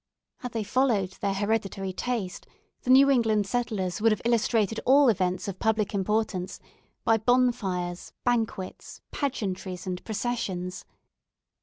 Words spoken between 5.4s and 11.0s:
of public importance by bonfires, banquets, pageantries, and processions.